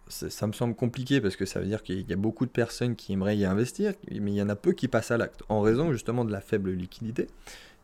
ça 0.07 0.47
me 0.47 0.53
semble 0.53 0.75
compliqué 0.75 1.21
parce 1.21 1.35
que 1.35 1.45
ça 1.45 1.59
veut 1.59 1.67
dire 1.67 1.83
qu'il 1.83 2.09
y 2.09 2.13
a 2.13 2.17
beaucoup 2.17 2.45
de 2.45 2.51
personnes 2.51 2.95
qui 2.95 3.13
aimeraient 3.13 3.37
y 3.37 3.45
investir, 3.45 3.93
mais 4.09 4.31
il 4.31 4.35
y 4.35 4.41
en 4.41 4.49
a 4.49 4.55
peu 4.55 4.73
qui 4.73 4.87
passent 4.87 5.11
à 5.11 5.17
l'acte 5.17 5.43
en 5.47 5.61
raison 5.61 5.91
justement 5.91 6.25
de 6.25 6.31
la 6.31 6.41
faible 6.41 6.71
liquidité. 6.71 7.27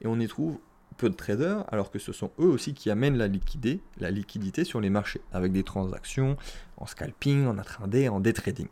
Et 0.02 0.08
on 0.08 0.20
y 0.20 0.28
trouve 0.28 0.58
peu 0.98 1.10
de 1.10 1.16
traders, 1.16 1.66
alors 1.72 1.92
que 1.92 2.00
ce 2.00 2.12
sont 2.12 2.32
eux 2.40 2.48
aussi 2.48 2.74
qui 2.74 2.90
amènent 2.90 3.18
la 3.18 3.28
liquidité, 3.28 3.82
la 4.00 4.12
liquidité 4.12 4.64
sur 4.64 4.82
les 4.82 4.90
marchés, 4.90 5.22
avec 5.32 5.52
des 5.52 5.64
transactions 5.64 6.38
en 6.78 6.88
scalping, 6.88 7.46
en 7.46 7.58
intraday, 7.58 8.08
en 8.08 8.20
day 8.20 8.34
trading. 8.34 8.68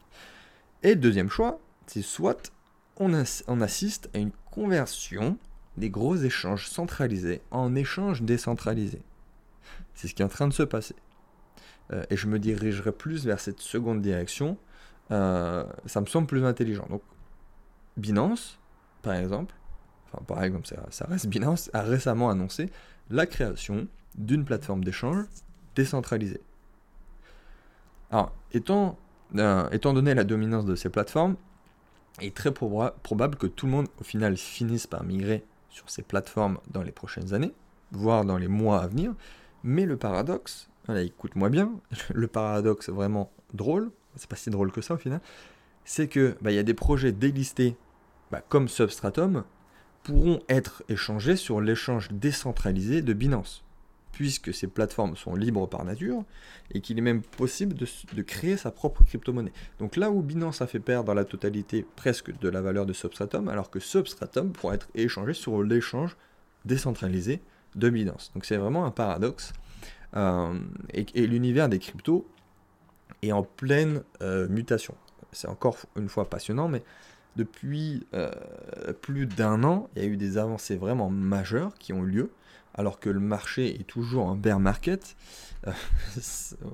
Et 0.81 0.95
deuxième 0.95 1.29
choix, 1.29 1.59
c'est 1.87 2.01
soit 2.01 2.51
on, 2.97 3.13
assiste 3.13 4.09
à 4.13 4.19
une 4.19 4.31
conversion 4.53 5.39
des 5.77 5.89
gros 5.89 6.15
échanges 6.15 6.69
centralisés 6.69 7.41
en 7.49 7.73
échanges 7.73 8.21
décentralisés. 8.21 9.01
C'est 9.95 10.07
ce 10.07 10.13
qui 10.13 10.21
est 10.21 10.25
en 10.25 10.29
train 10.29 10.47
de 10.47 10.53
se 10.53 10.61
passer. 10.61 10.95
Euh, 11.91 12.03
et 12.11 12.17
je 12.17 12.27
me 12.27 12.37
dirigerai 12.37 12.91
plus 12.91 13.25
vers 13.25 13.39
cette 13.39 13.59
seconde 13.59 14.03
direction. 14.03 14.57
Euh, 15.09 15.65
ça 15.87 16.01
me 16.01 16.05
semble 16.05 16.27
plus 16.27 16.45
intelligent. 16.45 16.85
Donc, 16.87 17.01
Binance, 17.97 18.59
par 19.01 19.15
exemple, 19.15 19.55
enfin, 20.05 20.23
par 20.25 20.43
exemple, 20.43 20.67
ça, 20.67 21.05
reste 21.07 21.25
Binance, 21.25 21.71
a 21.73 21.81
récemment 21.81 22.29
annoncé 22.29 22.69
la 23.09 23.25
création 23.25 23.87
d'une 24.15 24.45
plateforme 24.45 24.83
d'échange 24.83 25.25
décentralisé. 25.75 26.39
Alors, 28.11 28.31
étant, 28.51 28.99
euh, 29.35 29.67
étant 29.71 29.93
donné 29.93 30.13
la 30.13 30.23
dominance 30.23 30.65
de 30.65 30.75
ces 30.75 30.89
plateformes, 30.89 31.37
il 32.21 32.27
est 32.27 32.35
très 32.35 32.51
probable 32.51 33.37
que 33.37 33.47
tout 33.47 33.65
le 33.65 33.71
monde, 33.71 33.87
au 33.99 34.03
final, 34.03 34.37
finisse 34.37 34.87
par 34.87 35.03
migrer 35.03 35.43
sur 35.69 35.89
ces 35.89 36.03
plateformes 36.03 36.59
dans 36.69 36.83
les 36.83 36.91
prochaines 36.91 37.33
années, 37.33 37.53
voire 37.91 38.25
dans 38.25 38.37
les 38.37 38.47
mois 38.47 38.81
à 38.81 38.87
venir. 38.87 39.13
Mais 39.63 39.85
le 39.85 39.97
paradoxe, 39.97 40.69
écoute-moi 40.89 41.49
bien, 41.49 41.71
le 42.13 42.27
paradoxe 42.27 42.89
vraiment 42.89 43.31
drôle, 43.53 43.91
c'est 44.15 44.29
pas 44.29 44.35
si 44.35 44.49
drôle 44.49 44.71
que 44.71 44.81
ça 44.81 44.93
au 44.93 44.97
final, 44.97 45.21
c'est 45.85 46.07
que 46.07 46.35
bah, 46.41 46.51
il 46.51 46.55
y 46.55 46.59
a 46.59 46.63
des 46.63 46.73
projets 46.73 47.11
délistés 47.11 47.75
bah, 48.31 48.41
comme 48.47 48.67
Substratum 48.67 49.43
pourront 50.03 50.41
être 50.49 50.83
échangés 50.89 51.35
sur 51.35 51.61
l'échange 51.61 52.09
décentralisé 52.11 53.01
de 53.01 53.13
Binance, 53.13 53.63
puisque 54.13 54.53
ces 54.53 54.67
plateformes 54.67 55.17
sont 55.17 55.35
libres 55.35 55.67
par 55.67 55.83
nature 55.83 56.23
et 56.71 56.79
qu'il 56.79 56.97
est 56.97 57.01
même 57.01 57.21
possible 57.21 57.75
de, 57.75 58.21
créer 58.21 58.55
sa 58.55 58.71
propre 58.71 59.03
crypto-monnaie. 59.03 59.51
Donc 59.79 59.97
là 59.97 60.11
où 60.11 60.21
Binance 60.21 60.61
a 60.61 60.67
fait 60.67 60.79
perdre 60.79 61.13
la 61.13 61.25
totalité 61.25 61.85
presque 61.95 62.37
de 62.39 62.47
la 62.47 62.61
valeur 62.61 62.85
de 62.85 62.93
Substratum, 62.93 63.49
alors 63.49 63.69
que 63.69 63.79
Substratum 63.79 64.53
pourra 64.53 64.75
être 64.75 64.87
échangé 64.95 65.33
sur 65.33 65.61
l'échange 65.63 66.15
décentralisé 66.63 67.41
de 67.75 67.89
Binance. 67.89 68.31
Donc 68.33 68.45
c'est 68.45 68.57
vraiment 68.57 68.85
un 68.85 68.91
paradoxe. 68.91 69.51
Euh, 70.15 70.59
et, 70.93 71.27
l'univers 71.27 71.67
des 71.67 71.79
cryptos 71.79 72.27
est 73.23 73.31
en 73.31 73.43
pleine 73.43 74.03
euh, 74.21 74.47
mutation. 74.47 74.95
C'est 75.31 75.47
encore 75.47 75.77
une 75.97 76.07
fois 76.07 76.29
passionnant, 76.29 76.67
mais 76.67 76.83
depuis 77.35 78.05
euh, 78.13 78.31
plus 79.01 79.25
d'un 79.25 79.63
an, 79.63 79.89
il 79.95 80.03
y 80.03 80.05
a 80.05 80.07
eu 80.07 80.17
des 80.17 80.37
avancées 80.37 80.75
vraiment 80.75 81.09
majeures 81.09 81.73
qui 81.79 81.93
ont 81.93 82.03
eu 82.03 82.07
lieu, 82.07 82.31
alors 82.73 82.99
que 82.99 83.09
le 83.09 83.19
marché 83.19 83.79
est 83.79 83.85
toujours 83.85 84.29
un 84.29 84.35
bear 84.35 84.59
market, 84.59 85.15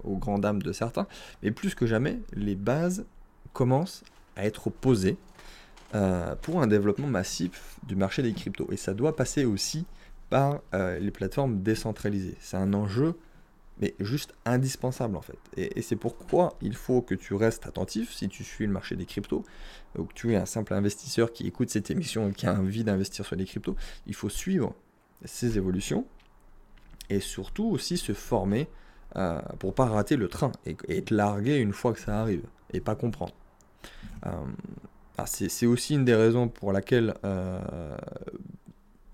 aux 0.04 0.18
grandes 0.18 0.42
dames 0.42 0.62
de 0.62 0.72
certains, 0.72 1.08
mais 1.44 1.52
plus 1.52 1.76
que 1.76 1.86
jamais, 1.86 2.20
les 2.34 2.56
bases 2.56 3.06
commencent 3.54 4.04
à 4.36 4.46
être 4.46 4.70
posées 4.70 5.18
pour 6.42 6.62
un 6.62 6.68
développement 6.68 7.08
massif 7.08 7.78
du 7.88 7.96
marché 7.96 8.22
des 8.22 8.34
cryptos. 8.34 8.68
Et 8.72 8.78
ça 8.78 8.94
doit 8.94 9.16
passer 9.16 9.44
aussi 9.46 9.86
par 10.30 10.62
les 10.74 11.12
plateformes 11.12 11.62
décentralisées. 11.62 12.38
C'est 12.40 12.58
un 12.58 12.74
enjeu 12.74 13.16
mais 13.80 13.96
juste 14.00 14.34
indispensable 14.46 15.16
en 15.16 15.22
fait. 15.22 15.40
Et, 15.58 15.82
c'est 15.82 15.96
pourquoi 15.96 16.58
il 16.62 16.76
faut 16.76 17.02
que 17.02 17.16
tu 17.16 17.34
restes 17.34 17.66
attentif 17.66 18.14
si 18.14 18.28
tu 18.28 18.44
suis 18.44 18.66
le 18.66 18.72
marché 18.72 18.96
des 18.96 19.06
cryptos, 19.06 19.44
ou 19.98 20.04
que 20.04 20.14
tu 20.14 20.34
es 20.34 20.36
un 20.36 20.46
simple 20.46 20.74
investisseur 20.74 21.32
qui 21.32 21.48
écoute 21.48 21.70
cette 21.70 21.90
émission 21.90 22.30
et 22.30 22.34
qui 22.34 22.46
a 22.46 22.54
envie 22.54 22.84
d'investir 22.84 23.26
sur 23.26 23.36
les 23.36 23.46
cryptos, 23.46 23.76
il 24.06 24.16
faut 24.16 24.30
suivre 24.30 24.76
ces 25.26 25.58
évolutions 25.58 26.06
et 27.10 27.20
surtout 27.20 27.66
aussi 27.66 27.98
se 27.98 28.14
former 28.14 28.68
euh, 29.16 29.42
pour 29.58 29.74
pas 29.74 29.86
rater 29.86 30.16
le 30.16 30.28
train 30.28 30.52
et, 30.66 30.78
être 30.88 31.12
largué 31.12 31.58
une 31.58 31.74
fois 31.74 31.94
que 31.94 32.00
ça 32.00 32.20
arrive 32.20 32.44
et 32.72 32.80
pas 32.80 32.96
comprendre. 32.96 33.34
Euh, 34.26 34.32
ah, 35.18 35.26
c'est 35.26 35.66
aussi 35.66 35.96
une 35.96 36.06
des 36.06 36.16
raisons 36.16 36.48
pour 36.48 36.72
laquelle 36.72 37.14
euh, 37.26 37.98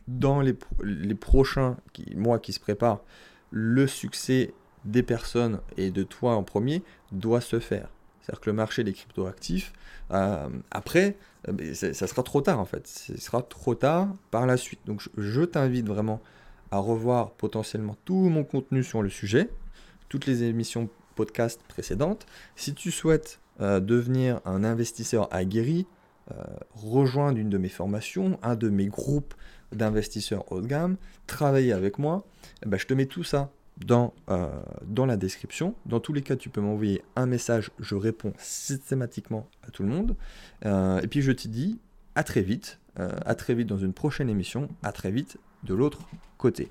dans 0.08 0.42
les, 0.42 0.56
les 0.84 1.16
prochains 1.16 1.78
mois 2.16 2.40
qui 2.40 2.54
se 2.54 2.60
préparent, 2.60 3.02
le 3.50 3.88
succès 3.88 4.54
des 4.84 5.02
personnes 5.02 5.62
et 5.78 5.90
de 5.90 6.04
toi 6.04 6.36
en 6.36 6.44
premier 6.44 6.84
doit 7.12 7.42
se 7.42 7.60
faire. 7.60 7.90
C'est-à-dire 8.22 8.42
que 8.42 8.50
le 8.50 8.56
marché 8.56 8.84
des 8.84 8.94
cryptoactifs, 8.94 9.74
euh, 10.12 10.50
après, 10.72 11.16
euh, 11.50 11.74
ça 11.74 12.08
sera 12.08 12.24
trop 12.24 12.42
tard 12.42 12.60
en 12.60 12.66
fait. 12.66 12.88
Ce 12.88 13.18
sera 13.18 13.42
trop 13.42 13.76
tard 13.76 14.08
par 14.32 14.46
la 14.46 14.58
suite. 14.58 14.80
Donc 14.86 15.02
je, 15.18 15.42
t'invite 15.42 15.88
vraiment 15.88 16.22
à 16.72 16.78
revoir 16.80 17.32
potentiellement 17.32 17.96
tout 18.06 18.30
mon 18.30 18.44
contenu 18.44 18.84
sur 18.84 19.02
le 19.02 19.10
sujet, 19.10 19.50
toutes 20.10 20.26
les 20.26 20.44
émissions 20.44 20.90
podcast 21.16 21.62
précédentes. 21.68 22.26
Si 22.56 22.74
tu 22.74 22.92
souhaites 22.92 23.40
euh, 23.62 23.80
devenir 23.80 24.42
un 24.46 24.64
investisseur 24.64 25.34
aguerri, 25.34 25.88
rejoindre 26.74 27.38
une 27.38 27.52
de 27.52 27.60
mes 27.60 27.70
formations, 27.70 28.40
un 28.42 28.56
de 28.56 28.70
mes 28.70 28.88
groupes 28.88 29.36
d'investisseurs 29.72 30.52
haut 30.52 30.60
de 30.60 30.66
gamme, 30.66 30.98
travailler 31.28 31.72
avec 31.72 32.00
moi, 32.00 32.26
eh 32.66 32.68
ben, 32.68 32.80
je 32.80 32.88
te 32.88 32.96
mets 32.96 33.06
tout 33.06 33.24
ça 33.24 33.52
dans, 33.78 34.14
euh, 34.30 34.50
dans 34.86 35.06
la 35.06 35.18
description. 35.18 35.76
Dans 35.86 36.00
tous 36.00 36.14
les 36.14 36.22
cas, 36.22 36.36
tu 36.36 36.50
peux 36.50 36.62
m'envoyer 36.62 37.02
un 37.16 37.26
message, 37.26 37.72
je 37.80 37.96
réponds 37.96 38.34
systématiquement 38.38 39.48
à 39.68 39.72
tout 39.72 39.84
le 39.84 39.90
monde. 39.90 40.16
Euh, 40.66 41.02
et 41.02 41.08
puis 41.08 41.22
je 41.22 41.32
te 41.32 41.48
dis 41.48 41.80
à 42.16 42.24
très 42.24 42.42
vite, 42.42 42.80
euh, 43.00 43.12
à 43.26 43.36
très 43.36 43.54
vite 43.54 43.68
dans 43.68 43.78
une 43.78 43.94
prochaine 43.94 44.30
émission, 44.30 44.70
à 44.84 44.92
très 44.92 45.12
vite 45.12 45.38
de 45.64 45.74
l'autre 45.74 46.08
côté. 46.38 46.70